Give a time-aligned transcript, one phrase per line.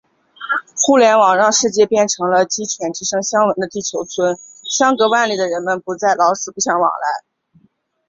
[0.79, 7.61] 互联网让世界变成了“鸡犬之声相闻”的地球村，相隔万里的人们不再“老死不相往来”。